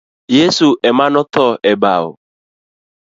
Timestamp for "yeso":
0.35-0.67